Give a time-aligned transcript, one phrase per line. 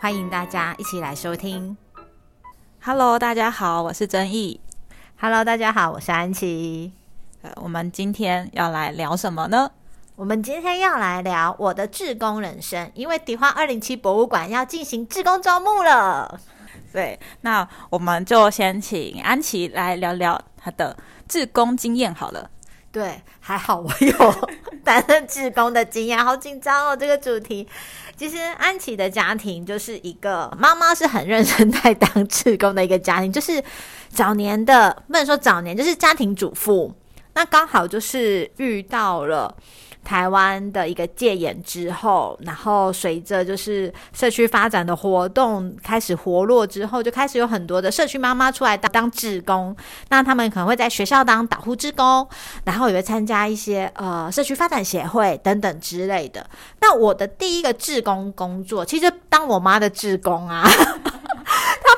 [0.00, 1.76] 欢迎大家一起来收听。
[2.80, 4.60] Hello，大家好，我是曾毅。
[5.20, 6.92] Hello，大家好，我是安琪。
[7.42, 9.72] 呃，我们今天要来聊什么呢？
[10.14, 16.40] 我们今天要来聊我的志工人生，因为迪化二零七博物馆要进行志工招募了。
[16.92, 22.48] 对，那我们就先请安琪来聊聊她的志工经验好了。
[22.92, 24.48] 对，还好我有
[24.84, 26.96] 担任志工的经验，好紧张哦！
[26.96, 27.66] 这个主题，
[28.16, 33.62] 其实安琪的家庭就是一个妈妈是很认真在当志工的一个家庭，就是
[34.08, 36.94] 早年的不能说早年，就是家庭主妇。
[37.34, 39.54] 那刚好就是遇到了
[40.04, 49.76] 台湾的一个戒严之后，然后随着就是社区发展的活动开始活络之后，就开始有很多的社区妈妈出来当当志工。
[50.08, 52.26] 那他们可能会在学校当导护志工，
[52.64, 56.48] 然后也会参加一些呃社区发展协会等等之类的。
[56.80, 60.68] 那我的第一个志工工作，其实当我妈的志工啊。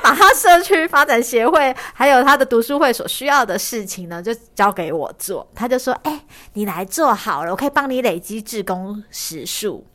[0.01, 5.47] 把他社区发展协会还有他的读书会所需要的事情呢，就交给我做。
[5.55, 9.85] 他就说：“哎、你来做好了，我可以帮你累积志工时数。”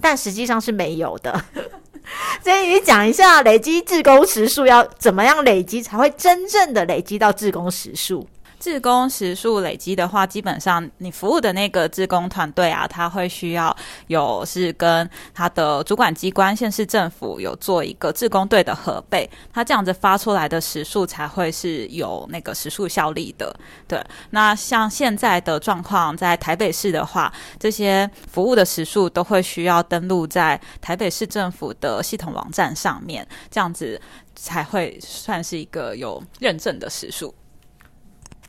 [0.00, 1.44] 但实际上是没有的。
[2.44, 8.28] 所以你讲一下累积志工时数要怎么样累积，才会真正的累积到志工时数？
[8.66, 13.74] 志工时数累积的话，基本上你服务的那个志工团队啊，他会需要
[14.08, 23.56] 有是跟他的主管机关县市政府有做一个志工队的核备，他这样子发出来的时数才会是有那个时数效力的。
[23.86, 34.00] 对，那像现在的状况，在台北市的话，这些服务的时数都会需要登录在台北市政府的系统网站上面，这样子
[34.34, 37.32] 才会算是一个有认证的时数。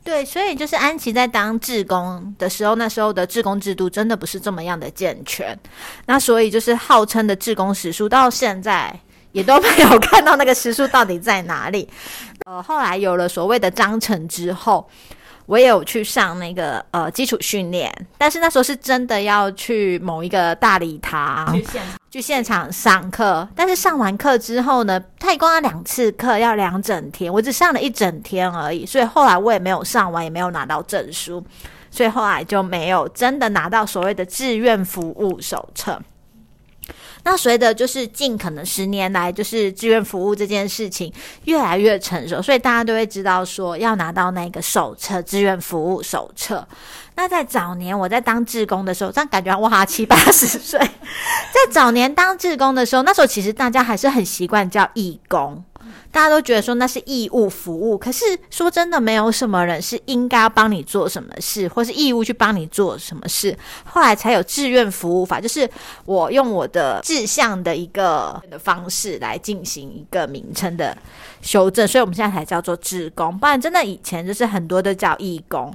[0.08, 5.54] 对，所以就是安琪在当志工的时候，那时候的志工制度真的不是这么样的健全，
[6.06, 8.98] 那所以就是号称的志工时数到现在
[9.32, 11.86] 也都没有看到那个时数到底在哪里。
[12.46, 14.88] 呃，后来有了所谓的章程之后。
[15.48, 21.58] 我也有去上那个呃基础训练，但是那时候是真的要去某一个大礼堂
[22.10, 31.42] 去现场上课，但是上完课之后呢，他一共要两次课，要两整天，我只上了一整天而已，所以后来我也没有上完，也没有拿到证书，
[31.90, 35.98] 所以后来就没有真的拿到所谓的志愿服务手册。
[37.30, 41.12] 那随着就是近可能十年来，就是志愿服务这件事情
[41.44, 46.66] 越来越成熟，所以大家都会知道说要拿到那个手册，志愿服务手册。
[47.16, 55.62] 那在早年我在当志工的时候，这样感觉哇七八十岁，在早年当志工的时候，那时候其实大家还是很习惯叫义工。
[56.10, 63.56] 大家都觉得说那是义务服务，可是说真的，没有什么人是应该要帮你做什么事，或是义务去帮你做什么事。
[63.84, 65.68] 后来才有志愿服务法，就是
[66.04, 70.96] 我用我的志向的一个的方式来进行一个名称的
[71.42, 75.72] 修正，所以我们现在才叫做志工，不然真的以前就是很多都叫义工。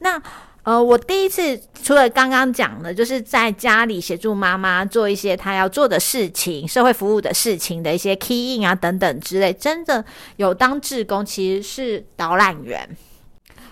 [0.00, 0.20] 那
[0.64, 10.02] 呃，我第一次除了刚刚讲的，就是在家里协助妈妈做一些她要做的事情、社会服务的事情的一些 key in 啊等等之类，真的
[10.36, 12.96] 有当志工，其实是导览员。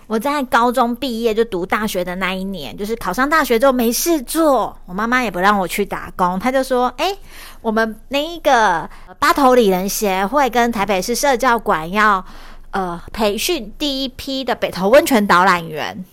[0.05, 7.17] 我在高中毕业就读大学的那一年，就是考上大学之后没事做，我妈妈也不让我去打工，她就说：“哎、
[7.61, 8.87] 我们那一个
[9.17, 12.23] 八头里人协会跟台北市社教馆要
[12.69, 16.05] 呃培训第一批的北投温泉导览员。”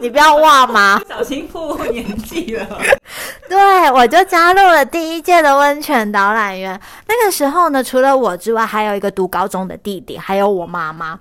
[0.00, 1.00] 你不要忘吗？
[1.08, 2.66] 小心破我年纪了。
[3.48, 6.78] 对，我就加入了第一届的温泉导览员。
[7.06, 11.18] 那个时候呢，除了我之外，还有一个读高中的弟弟，还有我妈妈。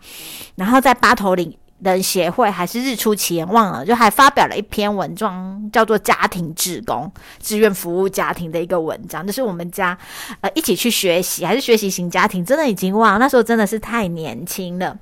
[0.56, 1.56] 然后在八头岭
[1.92, 9.98] 人协会还是日出奇言忘了，就还发表了一篇文章，叫做《家庭志工志愿服务家庭》的一个文章，就是我们家
[10.42, 14.98] 呃一起去学习，还是学习型家庭，真的已经忘了，那时候真的是太年轻了。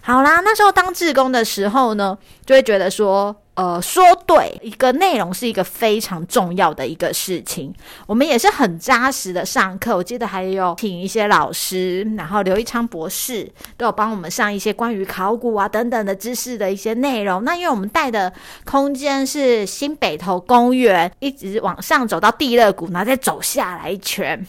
[0.00, 7.72] 好啦，那时候当志工的时候呢，就会觉得说，呃，说对一个内容是一个非常重要的一个事情。
[8.04, 17.44] 我们也是很扎实的上课，我记得还有请一些老师，然后刘一昌博士都有帮我们上一些关于考古啊等等的知识的一些内容。
[17.44, 18.32] 那因为我们带的
[18.64, 24.44] 空间是新北投公园，一直往上走到地热谷，然后再走下来一圈，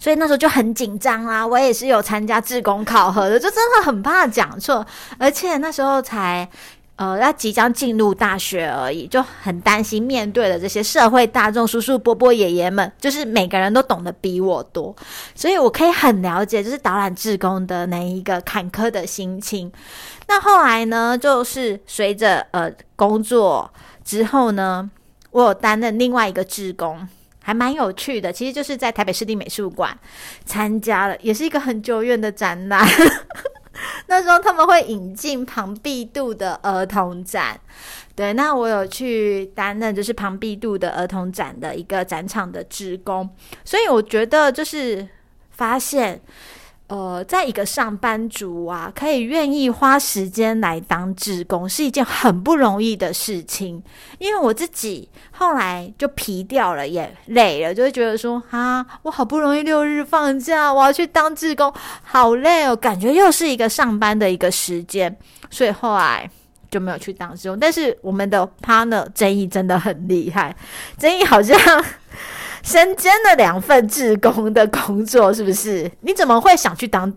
[0.00, 1.46] 所以那时候就很紧张啊。
[1.46, 4.84] 我也是有参加志工考核的，就真的很怕讲错，
[5.16, 6.50] 而且那时候才。
[6.96, 14.94] 呃，要即将进入大学而已，就很担心面对的这些社会大众、叔叔伯伯、爷爷们，就是每个人都懂得比我多，
[15.34, 19.72] 所以我可以很了解，就是导览志工的那一个坎坷的心情。
[20.28, 23.68] 那后来呢，就是随着呃工作
[24.04, 24.88] 之后呢，
[25.32, 27.08] 我有担任另外一个志工，
[27.42, 29.98] 还蛮有趣的，其实就是在台北市立美术馆
[30.44, 32.86] 参加了，也是一个很久远的展览。
[34.08, 37.58] 那时候他们会引进庞毕度的儿童展，
[38.14, 43.28] 对，那我有去担任就是庞毕度的儿童展的一个展场的职工，
[43.64, 45.08] 所以我觉得就是
[45.50, 46.20] 发现。
[46.86, 53.82] 呃，在一个上班族啊，可以愿意花时间来当志工，是一件很不容易的事情。
[54.18, 61.72] 因为我自己后来就疲掉了，也累了，就会觉得说，啊，我好不容易六日放假，我要去当志工，
[62.02, 65.16] 好累哦，感觉又是一个上班的一个时间，
[65.50, 66.30] 所以后来
[66.70, 67.58] 就没有去当志工。
[67.58, 70.54] 但是我们的 partner 争议真的很厉害，
[70.98, 71.56] 争议好像。
[72.64, 75.88] 身兼了两份志工的工作，是不是？
[76.00, 77.12] 你怎么会想去当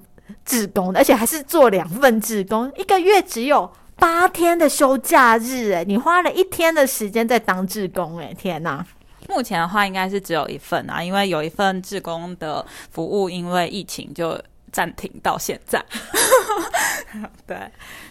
[0.45, 8.85] 志工而且还是做两份志工，一个月只有八天的休假日，诶，你花了一天的时间在当志工，诶，天哪！
[9.29, 14.39] 目前的话，应该是只有一份啊，因为有一份志工的服务，因为疫情就
[14.77, 15.83] 暂停到现在。
[17.47, 17.57] 对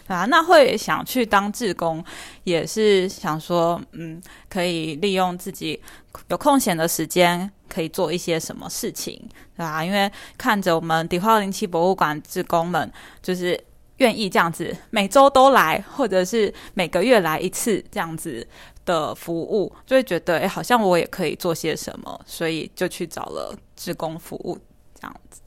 [0.07, 2.03] 啊，那会想去当志工，
[2.43, 5.81] 也是想说，嗯，可以利用自己。
[6.27, 9.17] 有空闲的时间可以做一些什么事情，
[9.55, 9.81] 对吧？
[9.85, 12.91] 因为看着我们迪化二零七博物馆志工们，
[13.21, 13.57] 就是
[13.97, 18.45] 愿意这样子每周都来，或者是每个月来一次这样子
[18.83, 24.57] 的服务，就会觉得哎，好像我也可以做些什么，所以就去找了志工服务
[24.99, 25.41] 这样子。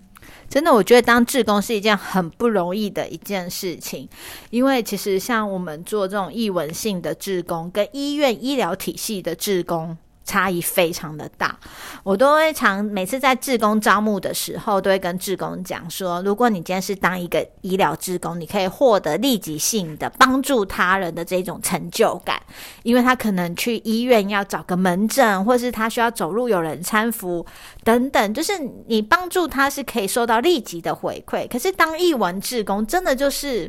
[0.49, 4.09] 真的，我觉得当志工是一件很不容易的一件事情，
[4.51, 9.97] 因为其实像我们做这种译文性的志工，跟医院医疗体系的志工。
[10.31, 11.59] 差异非常的大，
[12.05, 22.41] 我都会常每次在志工招募的时候，都会跟志工讲说，如果你今天是当一个医疗志工，你可以获得立即性的帮助他人的这种成就感，
[22.85, 27.45] 因为他可能去医院要找个门诊，或是他需要走路有人搀扶
[27.83, 28.53] 等等，就是
[28.87, 31.49] 你帮助他是可以收到立即的回馈。
[31.49, 33.69] 可是当译文志工，真的就是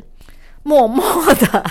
[0.62, 1.02] 默默
[1.34, 1.64] 的。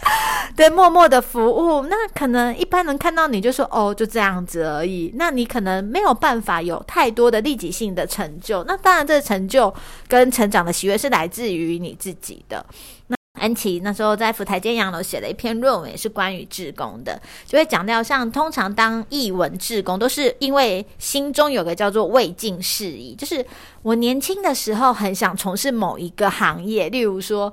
[0.56, 5.12] 对，默默的服务，那可能一般人看到你就说哦，就这样子而已。
[5.16, 8.64] 那你可能没有办法有太多的立即性的成就。
[8.64, 9.72] 那当然，这个成就
[10.08, 12.64] 跟成长的喜悦是来自于你自己的。
[13.08, 23.44] 那安琪那时候在福台监洋楼写了一篇论文，也是关于志工的，就会讲到像通常当译文志工，都是因为心中有个叫做未尽事宜，就是
[23.82, 27.52] 我年轻的时候很想从事某一个行业，例如说，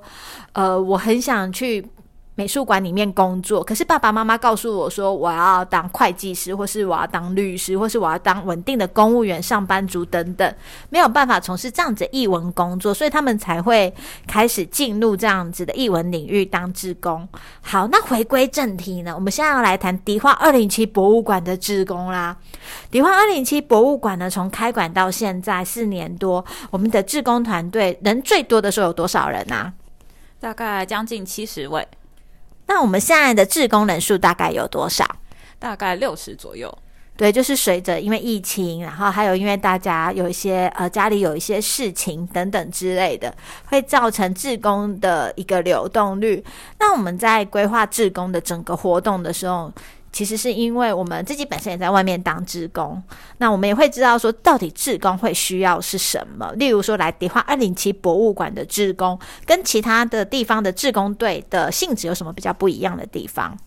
[0.54, 1.86] 呃，我很想去。
[2.36, 10.54] 美术馆里面工作，可是爸爸妈妈告诉我说，我要当会计师，或是我要当律师，或是我要当稳定的公务员、上班族等等，
[10.90, 13.94] 没有办法从事这样子译文工作，所以他们才会
[14.26, 17.28] 开始进入这样子的译文领域当职工。
[17.60, 22.36] 好，那回归正题呢，我们现在要来谈迪化二零七博物馆的职工啦。
[22.90, 29.72] 迪化二零七博物馆呢，从开馆到现在四年多，我们的志工团队人最多的时候有多少人啊？
[30.40, 31.86] 大概将近七十位。
[32.66, 35.04] 那我们现在的志工人数大概有多少？
[35.58, 36.72] 大概六十左右。
[37.16, 43.32] 对，就是随着因为疫情，然后还有因为大家有一些呃家里有一些事情等等之类的，
[43.66, 46.44] 会造成志工的一个流动率。
[46.80, 49.72] 那我们在规划志工的整个活动的时候。
[50.14, 53.02] 其实是因为我们自己本身也在外面当职工，
[53.38, 56.52] 那我们也会知道说，到底职工会需要是什么。
[56.52, 63.58] 例如说，来迪化二零七博物馆的职工，跟其他的地方的职工队的性质有什么比较不一样的地方？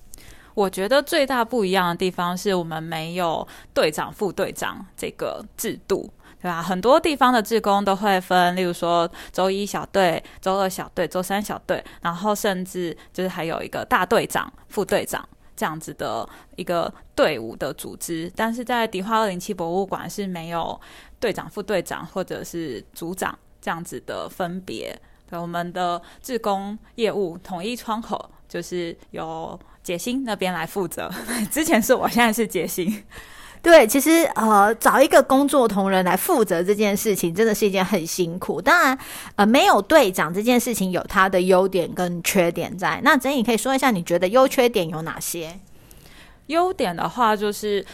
[0.54, 6.10] 我觉得最大不一样的地方是我们没有队长、副队长这个制度，
[6.42, 6.64] 对吧？
[6.64, 15.28] 很多地方的职工都会分，例如说周一小队、周二小队、周三小队，然后甚至就是还有一个大队长、副队长。
[15.58, 20.80] 这样子的一个队伍的组织，但是在迪化二零七博物馆是没有
[21.20, 24.98] 队长、副队长或者是组长这样子的分别。
[25.30, 31.12] 对，我们的志工业务统一窗口就是由解星那边来负责。
[31.52, 33.04] 之前是我，现在是解星。
[33.68, 38.62] 对，其实呃，找一个工作同仁来负责这件事情，真的是一件很辛苦。
[38.62, 38.98] 当然，
[39.36, 43.02] 呃，没有队长这件事情有它的优点跟缺点在。
[43.04, 45.60] 那曾颖可以说一下，你觉得优缺点有哪些？
[46.46, 47.86] 优点的话，就是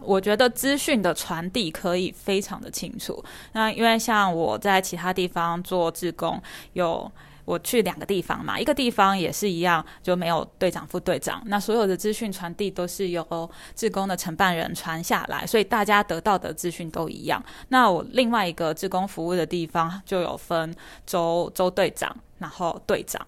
[0.00, 3.22] 我觉得资讯的传递可以非常的清楚。
[3.52, 6.40] 那因为像我在其他地方做志工，
[6.72, 7.12] 有
[7.52, 17.44] 我去两个地方嘛，一个地方也是一样，就没有队长、副队长，那所有的资讯传递都是由志工的承办人传下来，所以大家得到的资讯都一样。
[17.68, 20.74] 那我另外一个志工服务的地方就有分
[21.06, 23.20] 周周队长，然后队长。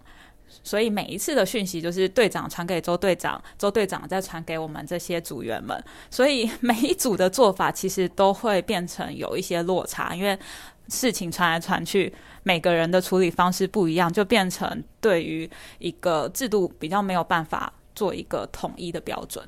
[0.63, 5.83] 所以每一次的讯息就是队长传给周队长，周队长再传给我们这些组员们。
[6.11, 10.39] 所以每一组的做法其实都会变成有一些落差，因为
[10.89, 12.13] 事情传来传去，
[12.43, 15.49] 每个人的处理方式不一样，就变成对于
[15.79, 19.45] 一个制度比较没有办法做一个统一的标准。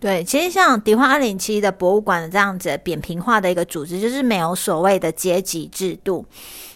[0.00, 6.24] 对，其实像迪化二零七的博物馆这样子扁平化的一个组织，就是没有所谓的阶级制度。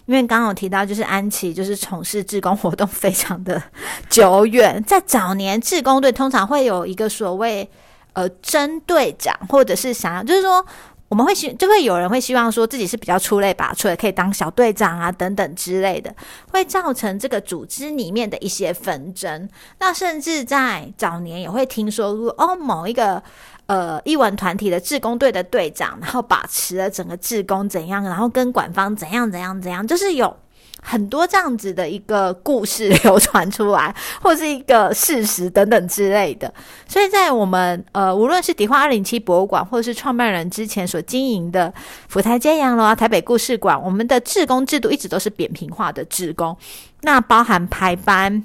[0.07, 3.61] 因为刚刚有提到，就是安琪就是从事志工活动非常的
[4.09, 7.69] 久远，在早年志工队通常会有一个所谓
[8.13, 10.65] 呃真队长，或者是想要就是说。
[11.09, 16.15] 我们会希就会有人会希望说自己是比较出类拔萃，可以当小队长啊等等之类的，
[16.51, 19.49] 会造成这个组织里面的一些纷争。
[19.79, 23.21] 那甚至在早年也会听说，哦，某一个
[23.65, 30.37] 呃译文团体的志工队的队长，然后把持了整个志工怎样，然后跟管方怎样怎样怎样，就是有。
[30.81, 36.51] 很多这样子的一个故事流传出来，或是一个事实等等之类的。
[36.87, 41.73] 所以在我们呃，无论是迪化二零七博物馆，或者是创办人之前所经营的
[42.07, 46.57] 府台街洋楼啊、台北故事馆，我们的志工制度一直都是扁平化的志工，
[47.01, 48.43] 那包含排班、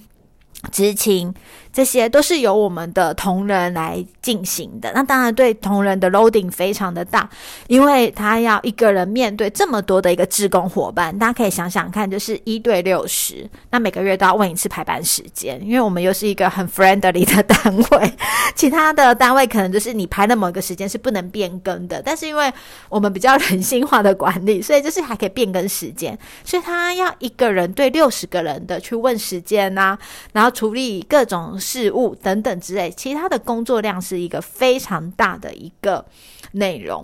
[0.71, 1.35] 执勤。
[1.75, 7.29] 这些都是由我们的同仁来进行的，那当然对同仁的 loading 非常的大，
[7.67, 18.13] 因为他要一个人面对这么多的一个职工伙伴，大家可以想想看，就是一对六十，那每个月都要问一次排班时间，因为我们又是一个很 friendly 的单位，
[18.55, 22.53] 其他的单位可能就是你排的某个时间是不能变更的，但是因为
[22.89, 29.99] 我们比较人性化的管理，所以就是还可以变更时间，所以他要一个人对六十个人的去问时间呐，
[30.33, 31.59] 然后处理各种。
[31.65, 36.05] 事务等等之类，其他的工作量是一个非常大的一个
[36.53, 37.03] 内容。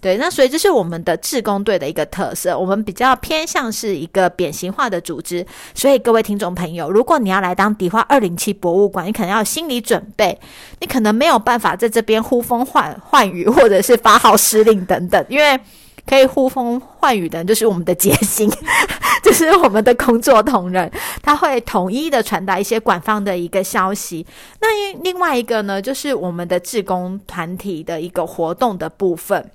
[0.00, 5.46] 对，那所以这是我们的志工队的一个特色，我们比较偏向是一个扁形化的组织。
[5.74, 10.38] 所以各位听众朋友，如果你要来当迪化二零七博物馆，你可能要心理准备，
[10.80, 15.58] 你可能没有办法在这边呼风唤唤雨，或者是发号施令等等，因为。
[16.04, 18.50] 可以呼风唤雨的，就是我们的杰 心，
[19.24, 20.90] 就是我们的工作同仁，
[21.22, 24.26] 他会统一的传达一些官方的一个消息。
[24.60, 29.50] 那另外一个呢，就是我们的志工团体的一个活动的部分，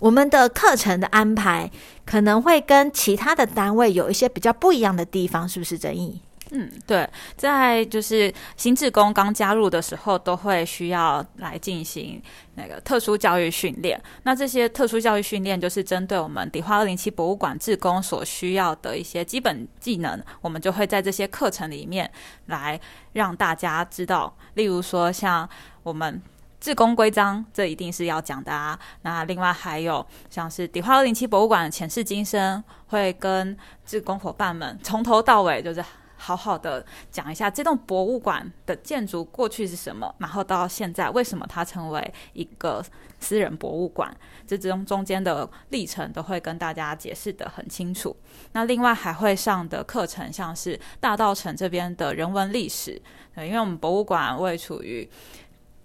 [0.00, 1.70] 我们的课程的安排
[2.04, 5.78] 可能会跟其他的单位有一些比较不一样的地方，是不是？
[5.78, 6.20] 正义？
[6.52, 12.20] 嗯，对，在就是新志工刚加入的时候，都会需要来进行
[12.56, 14.02] 那个特殊教育训练。
[14.24, 22.10] 那这些特殊教育训练，就是针对我们迪化二零七博物馆志工所需要的一些基本技能，我们就会在这些课程里面
[22.46, 22.80] 来
[23.12, 24.36] 让大家知道。
[24.54, 25.48] 例如说，像
[25.84, 26.20] 我们
[26.58, 28.76] 志工规章，这一定是要讲的啊。
[29.02, 35.80] 那另外还有像是迪化二零七博物馆的前世今生，会跟志工伙伴们从头到尾就是。
[36.20, 42.84] 好好的讲一下这栋博物馆的建筑过去是什么，然后到现在为什么它成为一个
[43.18, 44.14] 私人博物馆，
[44.46, 48.14] 这中中间的历程都会跟大家解释的很清楚。
[48.52, 53.00] 那另外还会上的课程，像是大道城这边的人文历史，
[53.34, 55.08] 对，因为我们博物馆位处于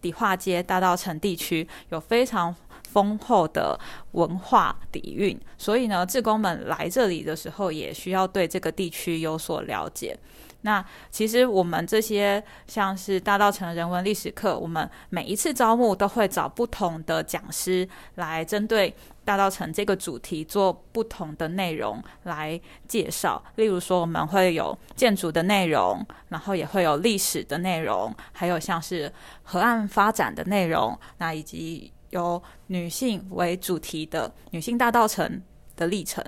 [0.01, 2.53] 迪化街大道城地区，有非常。
[2.95, 3.77] 丰厚的
[4.13, 10.17] 文化底蕴，所以呢，志工们来这里的时候也需要对这个地区有所了解。
[10.61, 23.43] 那其实我们这些像是大道城人文历史课，我们每一次招募都会找不同的讲师来针对大道城这个主题做不同的内容来介绍。
[23.57, 29.11] 例如说，我们会有建筑的内容，然后也会有历史的内容，还有像是
[29.43, 31.91] 河岸发展的内容，那以及。
[32.15, 35.41] 由女性为主题的女性大道城
[35.75, 36.23] 的历程，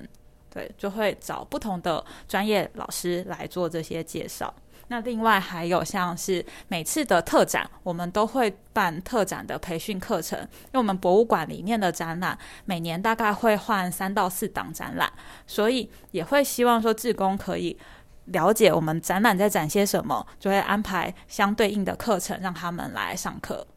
[0.49, 4.53] 对，就会找不同的专业老师来做这些介绍。
[4.89, 15.11] 那另外还有像是每次的特展，我们都会办特展的培训课程，因为我们博物馆里面的展览每年大概会换三到四档展览，
[15.45, 17.77] 所以也会希望说志工可以
[18.25, 23.67] 了解我们展览在展些什么，就会安排相对应的课程让他们来上课。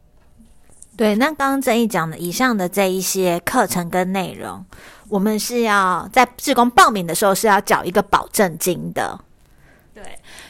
[1.00, 4.62] 对，那刚刚曾毅讲的以上的这一些课程跟内容，
[5.09, 9.19] 我们是要在志工报名的时候是要缴一个保证金的。
[9.95, 10.02] 对，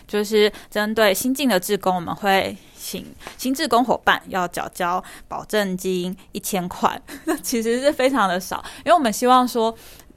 [0.08, 9.72] 就是针对新进的志工，我们会请新志工伙伴要缴交保证金一千块，那其实是非常的少，因为我们希望说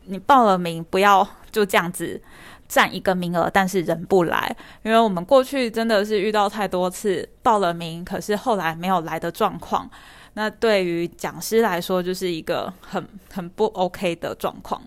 [0.05, 2.19] 你报了名不要就这样子。
[2.65, 9.87] 占一个名额，但是人不来，因为我们过去真的是遇到太多次报了名，可是后来没有来的状况。
[10.35, 14.81] 那对于讲师来说，就是一个很很不 OK 的状况。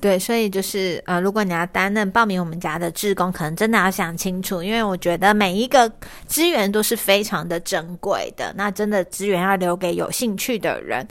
[0.00, 5.90] 对，所以就是呃，如果你要担任报名我们家的志工，可能真的要想清楚，因为我觉得每一个
[6.24, 11.04] 资源都是非常的珍贵的，那真的资源要留给有兴趣的人。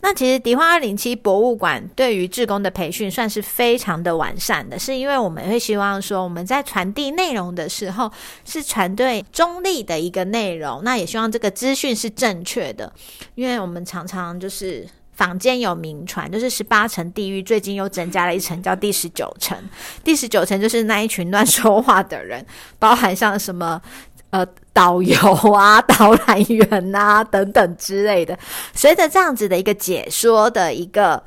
[0.00, 8.10] 那其实迪化二零七博物馆对于志工的培训算是非常的完善的，是因为我们会希望说我们在传递内容的时候
[8.44, 12.92] 是传对中立的一个内容，那也希望这个资讯是正确的，
[13.36, 14.84] 因为我们常常就是。
[15.12, 19.56] 坊间有名传，就是十八层地狱，最近又增加了一层，叫第十九层。
[20.02, 22.44] 第十九层就是那一群乱说话的人，
[22.78, 23.80] 包含像什么
[24.30, 25.16] 呃导游
[25.52, 28.38] 啊、导览员啊等等之类的。
[28.74, 31.22] 随着这样子的一个解说的一个。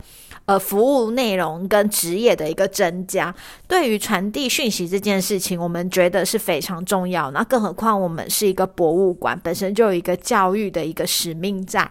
[0.45, 3.33] 呃，服务内容跟职业的一个增加，
[3.67, 7.31] 对于传递讯息这件事情，我们觉得是非常重要。
[7.31, 11.89] 那更何况我们是一个博物馆，本身就有一个教育的一个使命在。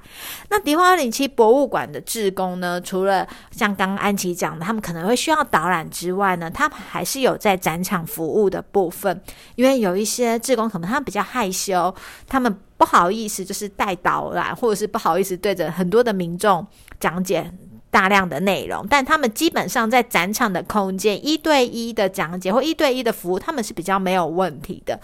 [0.51, 9.21] 那迪化二零七博物馆的志工呢，除了像刚刚安琪讲的，他们可能会需要导览之外呢，他们还是有在展场服务的部分。
[9.57, 11.93] 因为有一些志工可能他们比较害羞，
[12.29, 16.65] 他们不好意思就是带导览，或者是不好意思对着很多的民众
[17.01, 17.53] 讲解。
[17.95, 24.99] 大量的内容，但他们基本上在展场的空间一对一的讲解或一对一的服务，他们是比较没有问题的。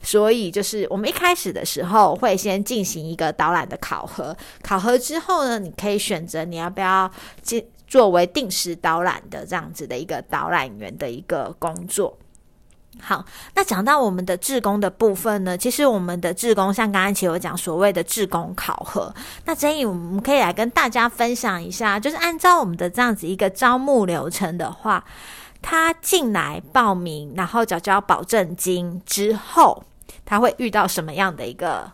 [0.00, 7.10] 所以就是我们一开始的时候会先进行一个导览的考核，考核之后呢，你可以选择你要不要
[7.42, 12.16] 进作为定时导览的这样子的一个导览员的一个工作。
[13.00, 13.24] 好，
[13.54, 25.04] 那讲到我们的志工的部分呢，其实我们的志工像刚刚其实有讲所谓的志工考核，那建议我们可以来跟大家分享一下，就是按照我们的这样子一个招募流程的话，
[25.60, 29.84] 他进来报名，然后缴交保证金之后，
[30.24, 31.90] 他会遇到什么样的一个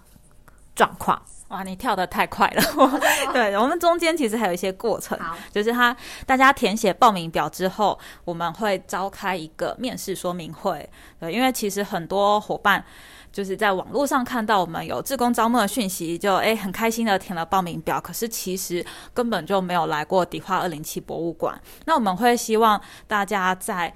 [0.75, 1.21] 状况？
[1.53, 2.63] 哇，你跳的太快了！
[3.31, 5.19] 对我们中间其实还有一些过程，
[5.53, 10.89] 就是他大家填写报名表之后，我们会召开一个面试说明会。
[11.21, 12.83] 对，因为其实很多伙伴
[13.31, 21.61] 就是在网络上看到我们有志工招募的讯息，就诶很开心的填了报名表，可是其实根本就没有来过迪化二零七博物馆。
[21.85, 23.95] 那我们会希望大家在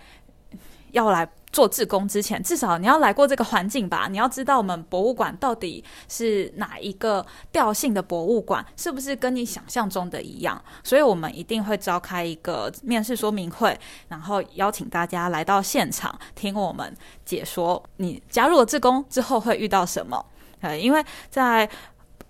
[0.92, 1.26] 要来。
[1.56, 4.08] 做志工之前，至少你要来过这个环境吧？
[4.10, 10.62] 你要知道我们博物馆到底是哪一个调性的博物馆，是不是跟你想象中的一样？
[10.84, 13.74] 所以我们一定会召开一个面试说明会，
[14.08, 17.82] 然后邀请大家来到现场听我们解说。
[17.96, 20.26] 你加入了志工之后会遇到什么？
[20.60, 21.66] 呃，因为在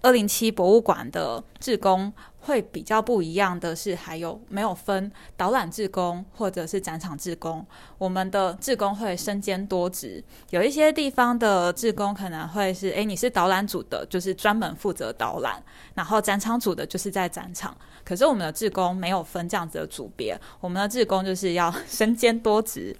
[0.06, 2.12] 二零七博物馆的志工。
[2.46, 7.66] 会比较不一样的是，还有没有分导览志工或者是展场志工？
[7.98, 15.60] 我们的志工会身兼多职，有一些地方的志工可能会是，诶，你是导览组的，就是专门负责导览；
[15.94, 17.76] 然后展场组的，就是在展场。
[18.04, 22.96] 可是我们的志工没有分这样子的组别，我们的志工就是要 身兼多职。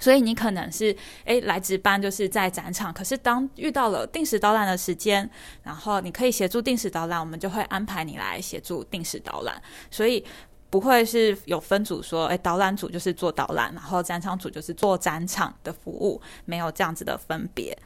[0.00, 2.92] 所以你可能是诶来值班，就是在展场。
[2.92, 5.28] 可是当遇到了定时导览的时间，
[5.62, 9.60] 然后你可以协助定时导览，我们就会安排你来协助定时导览。
[9.90, 10.24] 所以
[10.68, 17.76] 不会是有分组说，诶导览组就是做导览，然后展场组就是做展场的服务，没有这样子的分别。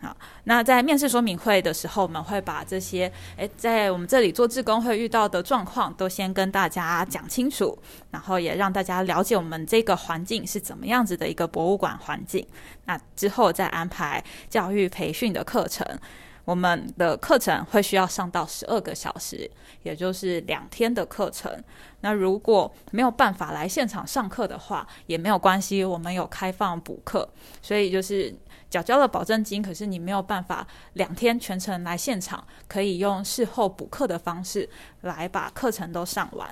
[0.00, 7.76] 好，那在面试说明会的时候，我们会把这些诶，在我们这里做志工会遇到的状况，都先跟大家讲清楚，
[8.12, 12.46] 然后也让大家了解我们这个环境是怎么样子的一个博物馆环境。
[12.84, 15.84] 那之后再安排教育培训的课程，
[16.44, 19.50] 我们的课程会需要上到十二个小时，
[19.82, 21.52] 也就是两天的课程。
[22.02, 27.28] 那如果没有办法来现场上课的话，也没有关系，我们有开放补课，
[27.60, 28.32] 所以就是。
[28.70, 34.68] 缴交了保证金，可是你没有办法两天全程来现场，可以用事后补课的方式
[35.02, 36.48] 来把课程都上完。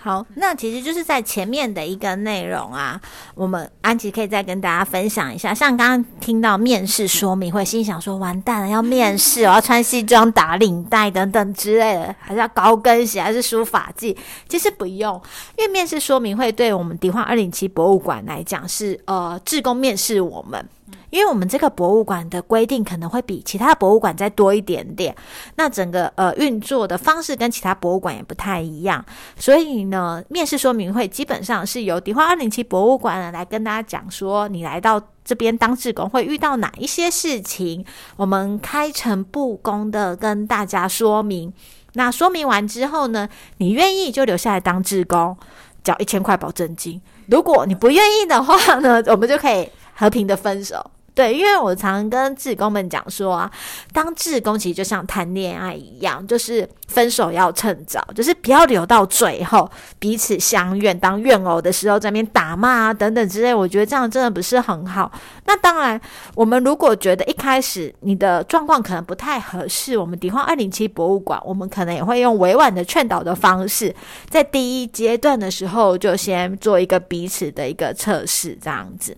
[0.00, 3.00] 好，那其实就是在前面的一个内容啊，
[3.34, 5.52] 我们安琪可以再跟大家分享一下。
[5.52, 14.16] 像刚刚听到面试说明会，心想说完蛋了，要面试，我要穿西装打领带等等之类的，还是要高跟鞋，还是梳发剂？
[14.48, 15.20] 其实不用，
[15.56, 20.64] 因为面试说明会对我们迪化二零七博物馆来讲是呃，志工面试我们。
[21.10, 25.14] 因为我们这个博物馆的规定可能会比其他博物馆再多一点点，
[25.56, 29.04] 那整个呃运作的方式跟其他博物馆也不太一样，
[29.36, 37.84] 所以呢，面试说明会基本上是由迪化二零七博物馆来跟大家讲说，你来到这边当志工会遇到哪一些事情，
[38.16, 41.52] 我们开诚布公的跟大家说明。
[41.94, 45.36] 那说明完之后呢，你愿意就留下来当志工，
[45.82, 49.68] 缴一千块保证金；如果你不愿意的话呢，我们就可以
[49.98, 50.90] 和平的分手。
[51.14, 53.50] 对，因为我常跟志工们讲说啊，
[53.92, 65.10] 当志工其实就像谈恋爱一样，就是分手要趁早，就是不要留到最后彼此相怨，当怨偶的时候在那边打骂啊等等之类，我觉得这样真的不是很好。
[65.44, 66.00] 那当然，
[66.36, 73.92] 我们如果觉得一开始你的状况可能不太合适，我们迪化二零七博物馆，我们可能也会用委婉的劝导的方式，
[74.30, 79.16] 在第一阶段的时候就先做一个彼此的一个测试，这样子。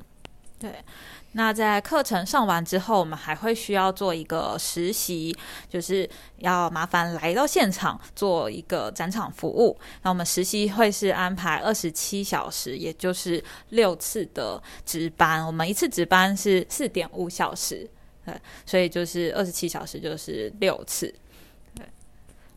[0.61, 0.85] 对。
[1.33, 5.33] 那在课程上完之后，我们还会需要做一个实习，
[5.69, 9.79] 就是要麻烦来到现场做一个展场服务。
[10.03, 15.47] 那我们实习会是安排二十七小时，也就是六次的值班。
[15.47, 17.89] 我们一次值班是四点五小时，
[18.27, 18.35] 对，
[18.67, 21.15] 所以就是二十七小时就是六次。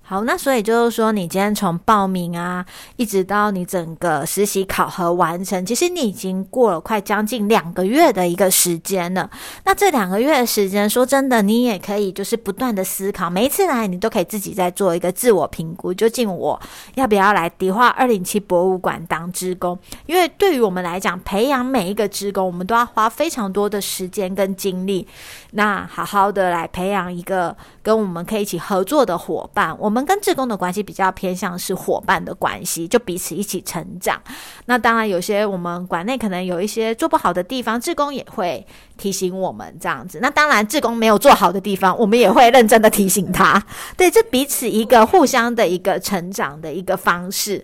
[0.06, 2.66] 好，那所以就是说，你今天从报名啊，
[2.98, 9.30] 一直到你整个实习考核完成，其实你已经过了快将近两个月的一个时间了。
[9.64, 16.60] 那这两个月的时间，说真的，你也可以就是不断的思考，每一次来你都可以自己再做一个自我评估，究竟我
[16.96, 19.80] 要不要来迪化二零七博物馆当职工？
[20.06, 25.08] 因为对于我们来讲，培养每一个职工，我们都要花非常多的时间跟精力。
[25.52, 34.20] 那好好的来培养一个跟我们可以一起合作的伙伴，我我们跟志工的关系比较偏向是伙伴的关系，就彼此一起成长。
[34.66, 38.66] 那当然，有些我们馆内可能有一些做不好的地方，志工也会
[38.98, 40.18] 提醒我们这样子。
[40.20, 43.64] 那当然，志工没有做好的地方，我们也会认真的提醒他。
[43.96, 47.64] 对，这彼此一个互相的一个成长的一个方式。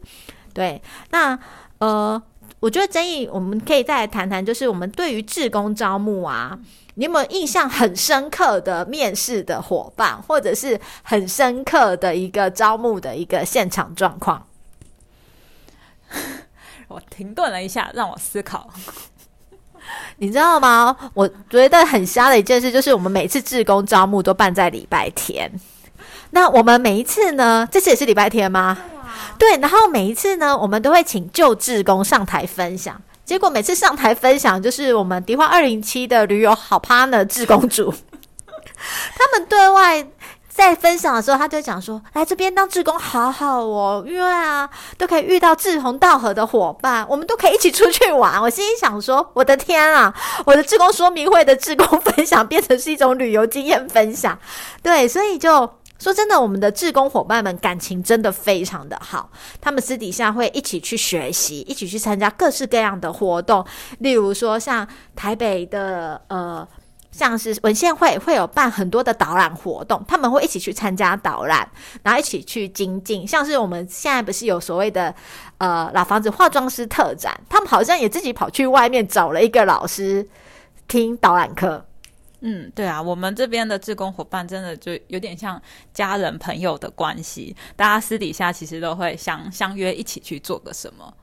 [0.53, 1.35] 对，那
[1.79, 2.21] 呃，
[2.59, 6.59] 我觉得争议我们可以再来谈谈，就是我们对于志工招募啊。
[6.99, 14.45] 你有没有印象很深刻的面试的伙伴，或者是很深刻的一个招募的一个现场状况？
[16.89, 18.69] 我停顿了一下，让我思考。
[20.19, 20.93] 你知道吗？
[21.13, 25.49] 我觉得很瞎的一件事，就是我们每次志工招募都办在礼拜天。
[26.31, 27.65] 那我们每一次呢？
[27.71, 28.77] 这次也是礼拜天吗？
[29.37, 29.55] 对。
[29.59, 33.01] 然后每一次呢，我们都会请旧志工上台分享。
[33.29, 37.93] 结果每次上台分享，就是我们迪化二零七的驴友好 partner 志公主，
[39.15, 40.03] 他们对外
[40.47, 50.11] 在分享的时候，他就讲说：“来这边当志工好好哦，因为啊，都可以遇到志同道合的伙伴，我们都可以一起出去玩。”我心里想说：“我的天啊，
[50.43, 54.35] 我的志工说明会的志工分享变成是一种旅游经验分享。”
[54.81, 55.69] 对，所以就。
[55.99, 63.65] 说真的，我们的志工伙伴们感情真的非常的好，他们私底下会一起去学习，一起去参加各式各样的活动。
[63.99, 66.65] 例如说，像台北的呃，
[67.11, 71.69] 像是文献会会有办很多的导览活动，他们会一起去参加导览，
[72.01, 73.27] 然后一起去精进。
[73.27, 75.13] 像是我们现在不是有所谓的
[75.57, 80.25] 呃老房子化妆师特展，他们好像也自己跑去外面找了一个老师
[80.87, 81.85] 听导览课。
[82.41, 85.61] 嗯，对啊，我们这边的志工伙伴真的就有点像
[85.93, 91.13] 家人朋友的关系，大家私底下其实都会相相约一起去做个什么。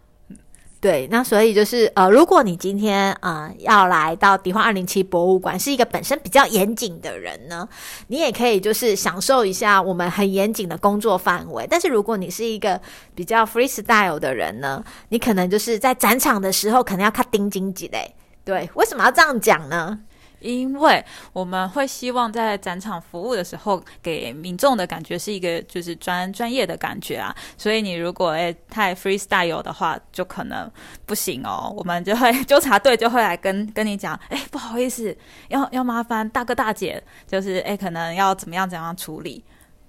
[0.79, 7.66] 对，那所以就是呃，如果你今天啊要来到迪化二零七博物馆，是一个本身比较严谨的人呢，
[8.09, 11.66] 你也可以就是享受一下我们很严谨的工作范围。
[11.68, 12.79] 但是如果你是一个
[13.14, 18.14] 比较 freestyle 的人呢，你可能就是在展场的时候可能要看钉金几类。
[18.44, 19.98] 对，为什么要这样讲呢？
[20.46, 30.70] 因为我们会希望在展场服务的时候，给民众的感觉是一个就是专专业的感觉啊，所以你如果诶太 freestyle 的话，就可能
[31.04, 31.74] 不行哦。
[31.76, 35.16] 我们就会纠察队就会来跟跟你讲，哎，不好意思，
[35.48, 39.44] 要要麻烦大哥大姐，就是诶可能要怎么样怎样处理，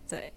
[0.10, 0.34] 对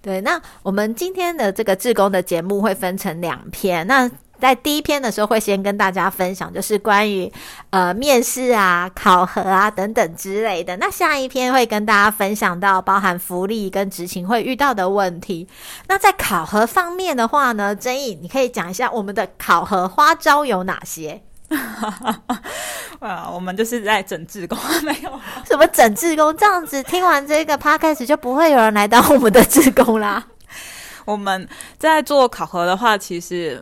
[0.00, 0.20] 对。
[0.20, 4.10] 那我们今天的这个志工的节目会分成两篇，那。
[4.40, 7.30] 在第一篇的时候会先跟大家分享，就是关于
[7.70, 10.76] 呃面试啊、考核啊等等之类的。
[10.78, 15.46] 那下一篇会跟大家分享到包含福利跟执勤会遇到的问题。
[15.86, 21.20] 那在考核方面的话呢，曾颖你可以讲一下我们的考核花招有哪些？
[23.00, 25.10] 啊，我们就是在整治工，没有
[25.44, 26.82] 什么整治工这样子。
[26.84, 30.24] 听完这个 podcast 就不会有人来当我们的职工啦。
[31.04, 33.60] 我们在做考核的话，其实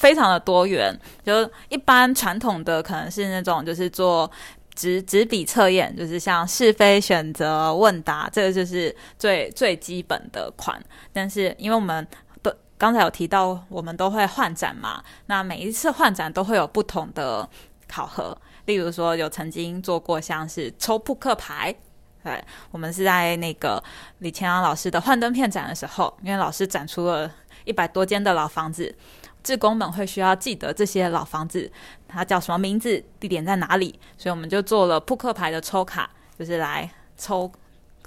[0.00, 0.98] 非常的多元。
[1.22, 4.28] 就一般传统的可能是那种，就是做
[4.74, 10.82] 纸纸笔测验，就是像是非选择问答，这个就是最最基本的款。
[11.12, 12.06] 但是因为我们
[12.42, 17.46] 都刚才有提到，我们都会换展嘛，那每一次换展都会有不同的
[17.86, 18.36] 考核。
[18.64, 21.74] 例如说，有曾经做过像是抽扑克牌。
[22.22, 23.82] 对，我们是在那个
[24.18, 27.30] 李乾阳老师的幻灯片展的时候，因为老师展出了
[27.64, 28.94] 一百多间的老房子，
[29.42, 31.70] 志工们会需要记得这些老房子，
[32.08, 37.50] 它叫什么名字，地点在哪里，所以我们就做了扑克牌的抽卡，就是来抽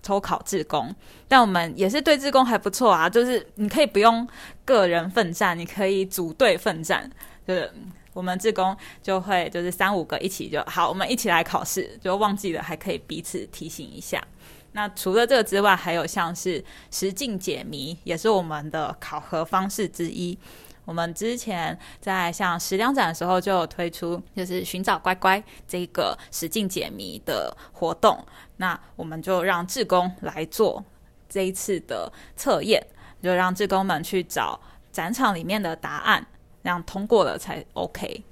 [0.02, 0.94] 抽考志工。
[1.28, 4.28] 但我们也是对志工还不错啊，就是你可以不用
[4.66, 7.10] 个人奋战，你可以组队奋战，
[7.48, 7.72] 就是。
[8.14, 14.24] 我们志工就会就是三五个一起就好，我们一起来考试，就忘记了还可以彼此提醒一下。
[14.74, 20.38] 那除了这个之外，还有像是实境解谜，也是我们的考核方式之一。
[20.86, 28.18] 我们之前在像十两展的时候就有推出，就是寻找乖乖这个使劲解谜的活动。
[28.58, 30.84] 那我们就让志工来做
[31.30, 32.86] 这一次的测验，
[33.22, 34.60] 就让志工们去找
[34.92, 36.26] 展场里面的答案。
[36.64, 38.24] 这样通过了才 OK。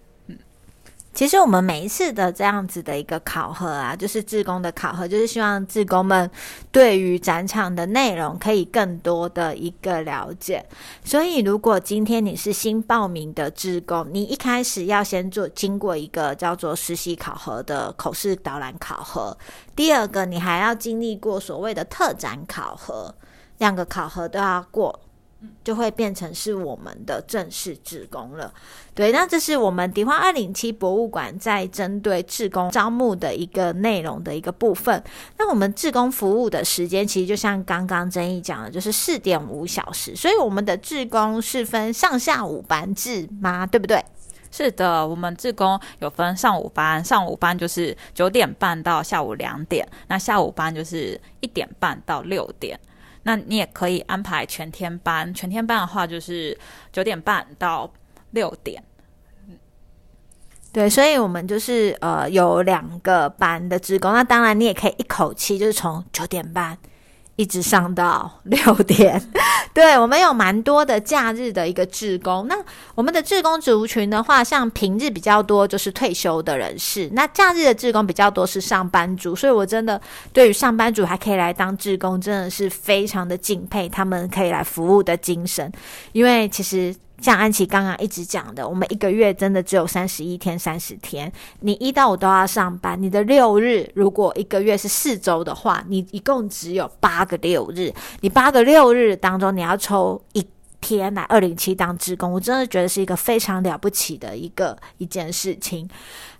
[1.14, 6.30] 其实我们每一次的这样子的一个考核啊，就是志工的考核，就是希望志工们
[6.72, 10.66] 对于展场的内容可以更多的一个了解。
[11.04, 19.38] 所以，如果今天你是新报名的志工，你一开始要先做经过一个叫做实习考核的口试导览考核，
[19.76, 23.14] 第二个你还要经历过所谓的特展考核，
[23.58, 24.98] 两个考核都要过。
[25.64, 28.54] 就会变成是我们的正式职工了，
[28.94, 35.04] 对，那这是我们迪化二零七博物馆在针对志工招募的一个内容的一个部分。
[35.38, 43.66] 那我们志工服务的时间其实就像刚刚曾毅讲的，就是四点五小时，所以我们的志工是分上下午班制吗？
[43.66, 44.04] 对不对？
[44.52, 52.78] 是的，我们志工有分上午班，上午班就是九点半到下午两点，那下午班就是一点半到六点。
[53.24, 56.58] 那你也可以安排全天班，全天班的话就是
[56.92, 57.92] 九点半到
[58.32, 58.84] 六点。
[60.74, 66.78] 对，所以我们就是呃有两个班的职工，那当然你也可以一口气就是从九点半。
[67.42, 69.20] 一直上到六点，
[69.74, 72.48] 对我们有蛮多的假日的一个职工。
[72.48, 72.56] 那
[72.94, 79.36] 我们的职工族群的话，像平日比较多就是退休的人士，那假日的职工比较多是上班族。
[79.36, 80.00] 所以我真的
[80.32, 85.72] 对于上班族还可以来当职工，真的是非常的敬佩他们可以来服务的精神，
[86.12, 86.96] 因为其实。
[87.22, 93.02] 像安琪刚刚一直讲的，我们一个月真的只有三十一天、三十天，你一到五都要上班。
[93.02, 97.94] 你的六日如果一个月是四周的话，你一共只有八个六日。
[98.22, 100.44] 你八个六日当中，你要抽一
[100.82, 105.88] 天来二零七当职工，我真的觉得是一个非常了不起的一个一件事情。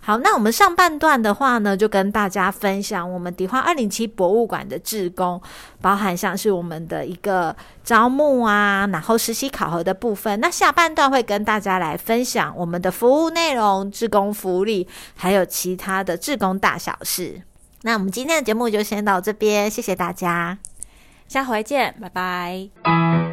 [0.00, 5.40] 好，那我们上半段的话呢，就跟大家分享我们迪化二零七博物馆的志工，
[5.80, 10.40] 包含像是我们的一个招募啊，然后实习考核的部分。
[10.40, 17.40] 那下半段会跟大家来分享我们的服务内容、职工福利，还有其他的职工大小事。
[17.82, 20.58] 那我们今天的节目就先到这边，谢谢大家，
[21.28, 23.31] 下回见，拜拜。